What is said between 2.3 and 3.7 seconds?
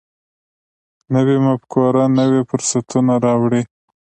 فرصتونه راوړي